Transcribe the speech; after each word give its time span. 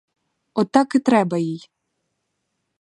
От 0.53 0.71
так 0.71 0.95
і 0.95 0.99
треба 0.99 1.37
їй. 1.37 1.69